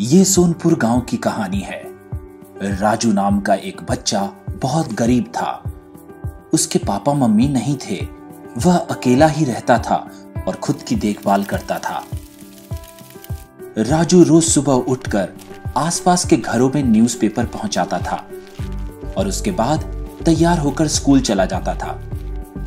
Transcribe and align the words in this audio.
ये 0.00 0.24
सोनपुर 0.24 0.74
गाँव 0.74 1.00
की 1.00 1.16
कहानी 1.16 1.60
है। 1.60 1.82
राजू 2.62 3.12
नाम 3.12 3.40
का 3.40 3.54
एक 3.54 3.80
बच्चा 3.90 4.32
बहुत 4.62 4.92
गरीब 4.92 5.24
था। 5.24 5.62
उसके 6.52 6.78
पापा 6.78 7.12
मम्मी 7.12 7.48
नहीं 7.48 7.76
थे। 7.76 8.06
वह 8.58 8.76
अकेला 8.76 9.26
ही 9.26 9.44
रहता 9.44 9.78
था 9.78 10.10
और 10.48 10.56
खुद 10.56 10.76
की 10.76 10.96
देखभाल 10.96 11.44
करता 11.44 11.78
था। 11.78 12.04
राजू 13.78 14.22
रोज 14.22 14.44
सुबह 14.44 14.72
उठकर 14.72 15.28
आसपास 15.76 16.26
के 16.26 16.36
घरों 16.36 16.70
में 16.74 16.84
न्यूज़पेपर 16.84 17.46
पहुंचाता 17.46 17.98
था 17.98 18.26
और 19.16 19.28
उसके 19.28 19.50
बाद 19.50 20.08
तैयार 20.24 20.58
होकर 20.58 20.86
स्कूल 20.86 21.20
चला 21.20 21.44
जाता 21.44 21.74
था। 21.74 22.02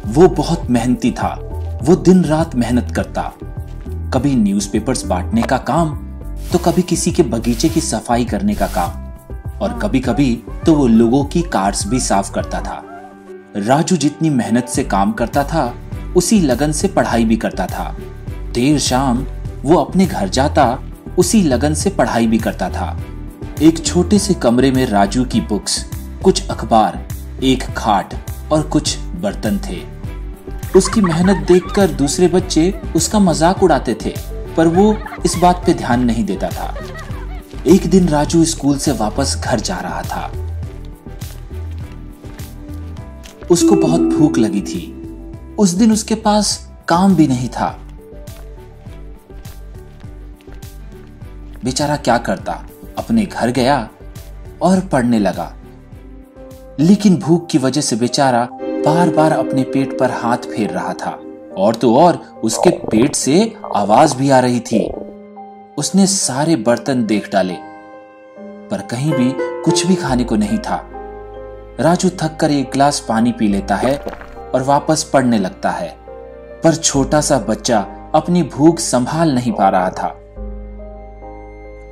वो 0.05 0.27
बहुत 0.27 0.69
मेहनती 0.69 1.11
था। 1.11 1.39
वो 1.83 1.95
दिन 1.95 2.25
रात 2.25 2.55
मेहनत 2.55 2.95
करता। 2.95 3.33
कभी 4.13 4.35
न्यूज़पेपर्स 4.35 5.05
बांटने 5.05 5.41
का 5.41 5.57
काम 5.57 6.08
तो 6.51 6.57
कभी 6.57 6.81
किसी 6.81 7.11
के 7.11 7.23
बगीचे 7.23 7.69
की 7.69 7.81
सफ़ाई 7.81 8.25
करने 8.25 8.55
का 8.55 8.67
काम। 8.67 9.07
और 9.59 9.79
कभी 9.79 9.99
कभी 9.99 10.33
तो 10.65 10.73
वो 10.73 10.87
लोगों 10.87 11.23
की 11.25 11.41
कार्स 11.41 11.87
भी 11.87 11.99
साफ़ 11.99 12.31
करता 12.31 12.59
था। 12.61 12.81
राजू 13.57 13.97
जितनी 13.97 14.29
मेहनत 14.29 14.67
से 14.67 14.83
काम 14.83 15.11
करता 15.11 15.43
था, 15.43 15.73
उसी 16.17 16.39
लगन 16.41 16.71
से 16.71 16.87
पढ़ाई 16.87 17.25
भी 17.25 17.37
करता 17.37 17.65
था। 17.65 17.95
देर 18.53 18.79
शाम 18.79 19.25
वो 19.63 19.75
अपने 19.75 20.05
घर 20.05 20.29
जाता, 20.29 20.79
उसी 21.17 21.43
लगन 21.43 21.73
से 21.73 21.89
पढ़ाई 21.89 22.27
भी 22.27 22.37
करता 22.37 22.69
था। 22.69 22.97
एक 23.61 23.85
छोटे 23.85 24.19
से 24.19 24.33
कमरे 24.33 24.71
में 24.71 24.85
राजू 24.85 25.25
की 25.25 25.41
बुक्स, 25.41 25.83
कुछ 26.23 26.47
अखबार, 26.49 27.07
एक 27.43 27.63
खाट 27.77 28.13
और 28.51 28.61
कुछ 28.63 28.97
बर्तन 28.97 29.59
थे। 29.69 29.81
उसकी 30.75 31.01
मेहनत 31.01 31.45
देखकर 31.47 31.91
दूसरे 31.91 32.27
बच्चे 32.27 32.81
उसका 32.95 33.19
मज़ाक 33.19 33.63
उड़ाते 33.63 33.97
थे। 34.05 34.13
पर 34.57 34.67
वो 34.67 34.97
इस 35.25 35.35
बात 35.35 35.63
पे 35.65 35.73
ध्यान 35.73 36.05
नहीं 36.05 36.23
देता 36.23 36.49
था। 36.49 36.75
एक 37.67 37.89
दिन 37.89 38.07
राजू 38.07 38.45
स्कूल 38.45 38.77
से 38.77 38.91
वापस 38.91 39.41
घर 39.45 39.59
जा 39.59 39.79
रहा 39.79 40.01
था। 40.01 40.31
उसको 43.51 43.75
बहुत 43.75 44.01
भूख 44.01 44.37
लगी 44.37 44.61
थी। 44.61 44.95
उस 45.59 45.69
दिन 45.69 45.91
उसके 45.91 46.15
पास 46.15 46.71
काम 46.87 47.15
भी 47.15 47.27
नहीं 47.27 47.49
था। 47.49 47.79
बेचारा 51.63 51.95
क्या 51.95 52.17
करता? 52.17 52.65
अपने 52.97 53.25
घर 53.25 53.51
गया 53.51 53.89
और 54.61 54.79
पढ़ने 54.79 55.19
लगा। 55.19 55.55
लेकिन 56.79 57.17
भूख 57.17 57.47
की 57.47 57.57
वजह 57.57 57.81
से 57.81 57.95
बेचारा 57.95 58.49
बार 58.53 59.09
बार 59.09 59.31
अपने 59.31 59.63
पेट 59.63 59.99
पर 59.99 60.11
हाथ 60.11 60.37
फेर 60.37 60.69
रहा 60.69 60.93
था। 60.93 61.19
और 61.57 61.75
तो 61.75 61.95
और 61.97 62.15
उसके 62.43 62.69
पेट 62.69 63.15
से 63.15 63.53
आवाज़ 63.75 64.15
भी 64.17 64.29
आ 64.29 64.39
रही 64.39 64.59
थी। 64.61 64.85
उसने 65.77 66.05
सारे 66.07 66.55
बर्तन 66.55 67.05
देख 67.05 67.29
डाले, 67.31 67.55
पर 68.69 68.81
कहीं 68.81 69.11
भी 69.13 69.33
कुछ 69.63 69.85
भी 69.87 69.95
खाने 69.95 70.23
को 70.23 70.35
नहीं 70.35 70.57
था। 70.59 70.81
राजू 71.79 72.09
थक 72.21 72.37
कर 72.39 72.51
एक 72.51 72.71
गिलास 72.71 72.99
पानी 72.99 73.31
पी 73.31 73.47
लेता 73.47 73.75
है 73.75 73.95
और 74.53 74.63
वापस 74.63 75.03
पढ़ने 75.03 75.37
लगता 75.37 75.69
है, 75.69 75.89
पर 76.63 76.75
छोटा 76.75 77.21
सा 77.21 77.37
बच्चा 77.39 77.79
अपनी 78.15 78.43
भूख 78.43 78.79
संभाल 78.79 79.33
नहीं 79.35 79.51
पा 79.51 79.69
रहा 79.69 79.89
था। 79.89 80.09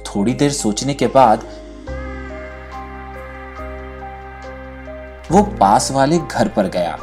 थोड़ी 0.05 0.33
देर 0.33 0.52
सोचने 0.52 0.94
के 0.94 1.08
बाद 1.08 1.44
वो 5.31 5.44
पास 5.59 5.91
वाले 5.91 6.17
घर 6.17 6.47
पर 6.47 6.67
गया। 6.67 6.97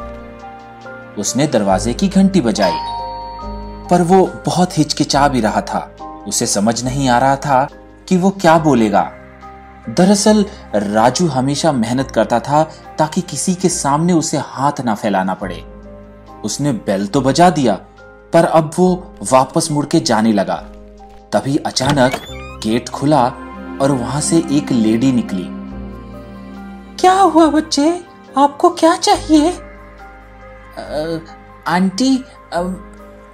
उसने 1.17 1.47
दरवाजे 1.47 1.93
की 1.93 2.07
घंटी 2.07 2.41
बजाई। 2.41 2.73
पर 3.89 4.01
वो 4.01 4.31
बहुत 4.45 4.77
हिचकिचा 4.77 5.27
भी 5.27 5.41
रहा 5.41 5.61
था। 5.61 5.95
उसे 6.27 6.45
समझ 6.45 6.83
नहीं 6.83 7.09
आ 7.09 7.17
रहा 7.17 7.35
था 7.35 7.67
कि 8.07 8.17
वो 8.17 8.29
क्या 8.29 8.57
बोलेगा। 8.57 9.11
दरअसल, 9.89 10.45
राजू 10.75 11.27
हमेशा 11.27 11.71
मेहनत 11.71 12.11
करता 12.11 12.39
था 12.39 12.63
ताकि 12.97 13.21
किसी 13.21 13.55
के 13.55 13.69
सामने 13.69 14.13
उसे 14.13 14.37
हाथ 14.37 14.81
ना 14.85 14.95
फैलाना 14.95 15.33
पड़े। 15.33 15.65
उसने 16.43 16.71
बेल 16.71 17.07
तो 17.07 17.21
बजा 17.21 17.49
दिया, 17.49 17.75
पर 18.33 18.45
अब 18.45 18.71
वो 18.75 19.15
वापस 19.31 19.71
मुड़ 19.71 19.85
के 19.85 19.99
जाने 19.99 20.33
लगा। 20.33 20.55
तभी 21.33 21.57
अचानक 21.57 22.11
गेट 22.63 22.89
खुला 22.89 23.25
और 23.81 23.91
वहाँ 23.91 24.21
से 24.21 24.37
एक 24.37 24.71
लेडी 24.71 25.11
निकली। 25.11 25.45
क्या 26.99 27.13
हुआ 27.13 27.45
बच्चे? 27.45 28.03
आपको 28.37 28.69
क्या 28.69 28.95
चाहिए? 28.95 29.59
आंटी 31.67 32.23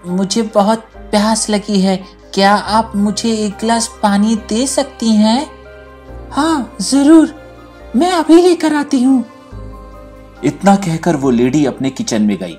मुझे 0.08 0.42
बहुत 0.56 0.80
प्यास 1.12 1.50
लगी 1.50 1.80
है। 1.82 1.96
क्या 2.34 2.54
आप 2.54 2.92
मुझे 2.96 3.32
एक 3.36 3.52
गिलास 3.52 3.90
पानी 4.04 4.36
दे 4.50 4.66
सकती 4.68 5.10
हैं? 5.10 5.48
हाँ 6.32 6.76
ज़रूर। 6.82 7.34
मैं 7.96 8.12
अभी 8.12 8.42
लेकर 8.42 8.76
आती 8.76 9.04
हूँ। 9.04 9.24
इतना 10.44 10.76
कहकर 10.76 11.16
वो 11.16 11.30
लेडी 11.30 11.66
अपने 11.66 11.90
किचन 11.90 12.22
में 12.22 12.38
गई। 12.38 12.58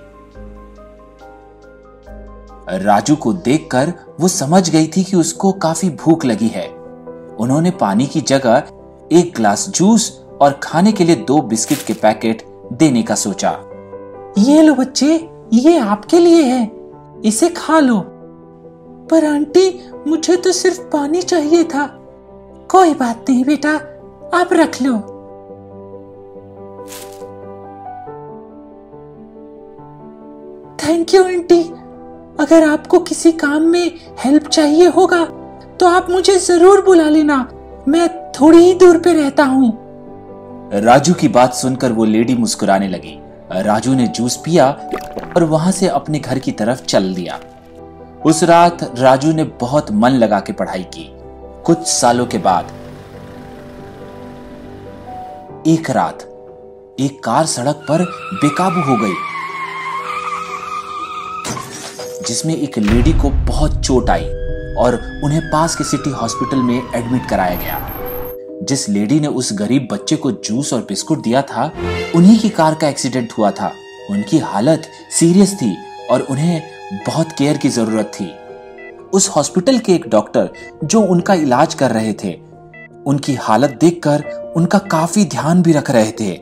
राजू 2.79 3.17
को 3.17 3.33
देखकर 3.33 3.93
वो 4.21 4.29
समझ 4.29 4.69
गई 4.71 4.87
थी 4.87 5.05
कि 5.05 5.17
उसको 5.17 5.53
काफ़ी 5.53 5.91
भूख 5.91 6.25
लगी 6.25 6.49
है। 6.49 6.69
उन्होंने 7.41 7.71
पानी 7.71 8.07
की 8.07 8.21
जगह 8.21 8.63
एक 9.13 9.33
ग्लास 9.37 9.69
जूस 9.69 10.11
और 10.41 10.61
खाने 10.63 10.93
के 10.93 11.05
लिए 11.05 11.17
दो 11.17 11.41
बिस्किट 11.43 11.85
के 11.87 11.93
पैकेट 11.93 12.43
देने 12.73 13.03
का 13.03 13.15
सोचा। 13.15 13.51
ये 14.39 14.63
लो 14.63 14.75
बच्चे, 14.75 15.07
ये 15.53 15.79
आपके 15.79 16.19
लिए 16.19 16.43
है। 16.43 16.71
इसे 17.25 17.49
खा 17.49 17.79
लो। 17.81 17.99
पर 19.11 19.25
आंटी, 19.25 19.69
मुझे 20.07 20.37
तो 20.37 20.53
सिर्फ़ 20.53 20.81
पानी 20.83 21.23
चाहिए 21.23 21.65
था। 21.65 21.87
कोई 22.71 22.95
बात 22.95 23.31
नहीं 23.31 23.45
बेटा, 23.45 23.73
आप 24.35 24.53
रख 24.53 24.81
लो। 24.83 24.95
Thank 30.79 31.15
you 31.15 31.23
aunty. 31.25 31.63
अगर 32.41 32.65
आपको 32.65 32.99
किसी 33.01 33.33
काम 33.33 33.63
में 33.63 33.93
हेल्प 34.19 34.49
चाहिए 34.49 34.89
होगा 34.89 35.25
तो 35.81 35.87
आप 35.87 36.11
मुझे 36.11 36.39
ज़रूर 36.39 36.85
बुला 36.85 37.09
लेना। 37.09 37.37
मैं 37.89 38.09
थोड़ी 38.33 38.59
ही 38.59 38.75
दूर 38.75 38.99
पे 38.99 39.13
रहता 39.13 39.45
हूँ। 39.45 39.73
राजू 40.75 41.15
की 41.15 41.29
बात 41.29 41.55
सुनकर 41.55 41.93
वो 41.93 42.05
लेडी 42.05 42.35
मुस्कुराने 42.35 42.89
लगी। 42.89 43.19
राजू 43.57 43.95
ने 43.95 44.07
जूस 44.09 44.37
पिया 44.37 44.67
और 45.37 45.45
वहाँ 45.45 45.73
से 45.73 45.89
अपने 45.89 46.19
घर 46.19 46.39
की 46.39 46.53
तरफ़ 46.53 46.85
चल 46.85 47.15
दिया। 47.15 47.39
उस 48.25 48.43
रात 48.45 48.79
राजू 48.99 49.33
ने 49.33 49.45
बहुत 49.61 49.91
मन 49.93 50.11
लगा 50.11 50.41
के 50.41 50.53
पढ़ाई 50.53 50.83
की। 50.95 51.09
कुछ 51.67 51.87
सालों 51.89 52.27
के 52.27 52.39
बाद 52.39 52.71
एक 55.69 55.91
रात 55.91 56.23
एक 57.01 57.21
कार 57.25 57.47
सड़क 57.47 57.85
पर 57.89 58.05
बेकाबू 58.35 58.81
हो 58.81 58.97
गई, 58.97 59.15
जिसमें 62.27 62.55
एक 62.57 62.79
लेडी 62.79 63.13
को 63.13 63.31
बहुत 63.47 63.81
चोट 63.81 64.11
आई 64.11 64.29
और 64.79 65.01
उन्हें 65.25 65.43
पास 65.51 65.77
के 65.77 65.85
सिटी 65.85 66.11
हॉस्पिटल 66.11 66.63
में 66.63 66.77
एडमिट 66.95 67.29
कराया 67.31 67.57
गया। 67.57 67.79
जिस 68.63 68.89
लेडी 68.89 69.21
ने 69.21 69.27
उस 69.27 69.53
गरीब 69.53 69.89
बच्चे 69.93 70.17
को 70.17 70.33
जूस 70.33 70.73
और 70.73 70.81
बिस्कुट 70.81 71.23
दिया 71.23 71.43
था, 71.43 71.73
उन्हीं 72.15 72.39
की 72.39 72.49
कार 72.49 72.75
का 72.75 72.89
एक्सीडेंट 72.89 73.33
हुआ 73.33 73.51
था। 73.51 73.73
उनकी 74.11 74.39
हालत 74.39 74.83
सीरियस 75.11 75.55
थी 75.55 75.77
और 76.11 76.21
उन्हें 76.21 76.63
बहुत 77.07 77.33
केयर 77.33 77.57
की 77.57 77.69
ज़रूरत 77.69 78.13
थी। 78.15 78.35
उस 79.15 79.29
हॉस्पिटल 79.29 79.79
के 79.79 79.95
एक 79.95 80.09
डॉक्टर 80.09 80.51
जो 80.85 81.01
उनका 81.01 81.35
इलाज 81.35 81.75
कर 81.75 81.91
रहे 81.91 82.13
थे, 82.13 82.33
उनकी 83.07 83.35
हालत 83.35 83.79
देखकर 83.81 84.25
उनका 84.57 84.79
काफ़ी 84.79 85.25
ध्यान 85.25 85.63
भी 85.63 85.73
रख 85.73 85.91
रहे 85.91 86.13
थे। 86.21 86.41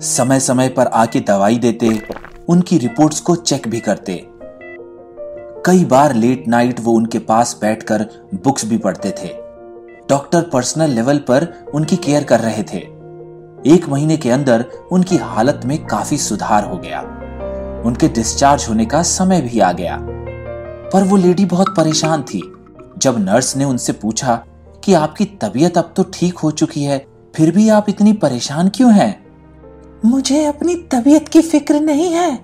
समय 0.00 0.40
समय 0.40 0.68
पर 0.68 0.86
आके 0.86 1.20
दवाई 1.20 1.58
देते, 1.58 2.02
उनकी 2.48 2.78
रिपोर्ट्स 2.78 3.20
को 3.20 3.36
चेक 3.36 3.68
भी 3.68 3.80
करते। 3.80 4.26
कई 5.66 5.84
बार 5.84 6.14
लेट 6.14 6.48
नाइट 6.48 6.80
वो 6.80 6.92
उनके 6.92 7.18
पास 7.18 7.58
बैठकर 7.60 8.06
बुक्स 8.34 8.64
भी 8.64 8.78
पढ़ते 8.78 9.10
थे। 9.10 9.43
डॉक्टर 10.08 10.42
पर्सनल 10.42 10.90
लेवल 10.90 11.18
पर 11.18 11.66
उनकी 11.74 11.96
केयर 11.96 12.24
कर 12.24 12.40
रहे 12.40 12.62
थे। 12.62 12.78
एक 13.66 13.86
महीने 13.88 14.16
के 14.16 14.30
अंदर 14.30 14.64
उनकी 14.92 15.16
हालत 15.16 15.60
में 15.64 15.86
काफ़ी 15.86 16.16
सुधार 16.16 16.64
हो 16.64 16.76
गया। 16.76 17.00
उनके 17.86 18.08
डिस्चार्ज 18.08 18.66
होने 18.68 18.86
का 18.86 19.02
समय 19.02 19.40
भी 19.40 19.60
आ 19.60 19.72
गया। 19.72 19.98
पर 20.92 21.02
वो 21.02 21.16
लेडी 21.16 21.44
बहुत 21.44 21.74
परेशान 21.76 22.22
थी। 22.22 22.52
जब 22.98 23.18
नर्स 23.18 23.56
ने 23.56 23.64
उनसे 23.64 23.92
पूछा 23.92 24.44
कि 24.84 24.94
आपकी 24.94 25.24
तबीयत 25.24 25.78
अब 25.78 25.92
तो 25.96 26.02
ठीक 26.02 26.38
हो 26.38 26.50
चुकी 26.50 26.82
है, 26.82 27.06
फिर 27.36 27.50
भी 27.50 27.68
आप 27.68 27.88
इतनी 27.88 28.12
परेशान 28.12 28.68
क्यों 28.68 28.92
हैं? 28.92 29.26
मुझे 30.04 30.44
अपनी 30.44 30.74
तबीयत 30.74 31.28
की 31.28 31.40
फ़िक्र 31.42 31.80
नहीं 31.80 32.12
है। 32.12 32.38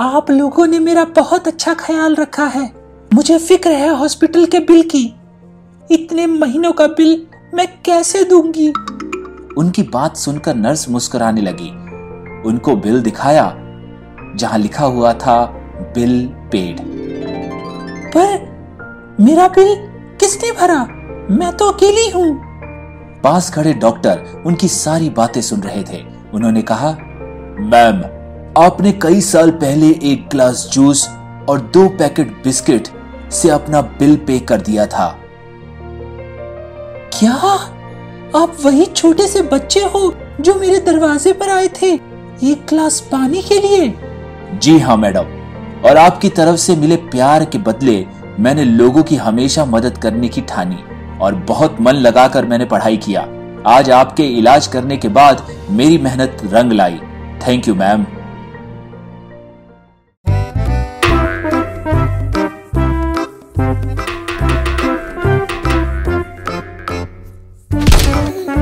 आप 0.00 0.30
लोगों 0.30 0.66
ने 0.66 0.78
मेरा 0.78 1.04
बहुत 1.04 1.48
अच्छा 1.48 1.74
ख्याल 1.74 2.14
रखा 2.14 2.44
है। 2.44 2.72
मुझे 3.14 3.38
फ़िक्र 3.38 3.72
है 3.72 3.88
हॉस्पिटल 3.88 4.46
के 4.46 4.58
बिल 4.58 4.82
की। 4.82 5.14
इतने 5.90 6.26
महीनों 6.26 6.72
का 6.72 6.86
बिल 6.86 7.26
मैं 7.54 7.66
कैसे 7.84 8.24
दूँगी? 8.24 8.68
उनकी 9.56 9.82
बात 9.82 10.16
सुनकर 10.16 10.54
नर्स 10.54 10.88
मुस्कुराने 10.88 11.40
लगी। 11.40 11.70
उनको 12.48 12.76
बिल 12.76 13.00
दिखाया 13.02 13.54
जहाँ 14.36 14.58
लिखा 14.58 14.84
हुआ 14.84 15.12
था 15.12 15.46
बिल 15.94 16.26
पेड। 16.26 16.80
पर 18.16 19.16
मेरा 19.20 19.48
बिल 19.48 19.74
किसने 20.20 20.52
भरा? 20.52 20.84
मैं 21.30 21.56
तो 21.56 21.70
अकेली 21.70 22.10
हूँ। 22.10 22.40
पास 23.22 23.50
खड़े 23.50 23.72
डॉक्टर 23.72 24.42
उनकी 24.46 24.68
सारी 24.68 25.10
बातें 25.10 25.40
सुन 25.40 25.60
रहे 25.60 25.82
थे। 25.82 26.04
उन्होंने 26.34 26.62
कहा 26.62 26.90
मैम 27.60 28.02
आपने 28.62 28.92
कई 28.92 29.20
साल 29.20 29.50
पहले 29.50 29.86
एक 29.86 30.28
ग्लास 30.30 30.70
जूस 30.72 31.08
और 31.48 31.70
दो 31.74 31.88
पैकेट 31.88 32.44
बिस्किट 32.44 32.88
से 33.32 33.50
अपना 33.50 33.80
बिल 33.80 34.16
पे 34.16 34.38
कर 34.38 34.60
दिया 34.60 34.86
था। 34.86 35.20
क्या? 37.18 37.32
आप 38.36 38.56
वही 38.64 38.86
छोटे 38.86 39.26
से 39.26 39.42
बच्चे 39.42 39.80
हो 39.80 40.14
जो 40.40 40.54
मेरे 40.54 40.78
दरवाजे 40.78 41.32
पर 41.32 41.48
आए 41.48 41.68
थे, 41.68 41.86
एक 42.42 42.66
ग्लास 42.68 43.00
पानी 43.00 43.42
के 43.42 43.60
लिए? 43.60 43.94
जी 44.54 44.78
हाँ 44.78 44.96
मैडम। 44.96 45.24
और 45.84 45.96
आपकी 45.96 46.28
तरफ़ 46.28 46.56
से 46.56 46.76
मिले 46.76 46.96
प्यार 46.96 47.44
के 47.44 47.58
बदले 47.58 48.06
मैंने 48.40 48.64
लोगों 48.64 49.02
की 49.02 49.16
हमेशा 49.16 49.64
मदद 49.64 49.98
करने 49.98 50.28
की 50.28 50.40
ठानी 50.40 50.78
और 51.20 51.34
बहुत 51.34 51.76
मन 51.80 51.92
लगाकर 51.92 52.44
मैंने 52.44 52.64
पढ़ाई 52.64 52.96
किया। 52.96 53.28
आज 53.66 53.90
आपके 53.90 54.22
इलाज 54.22 54.66
करने 54.66 54.96
के 54.96 55.08
बाद 55.08 55.46
मेरी 55.70 55.98
मेहनत 55.98 56.42
रंग 56.44 56.72
लाई। 56.72 57.00
Thank 57.46 57.68
you, 57.68 57.74
ma'am. 57.74 58.06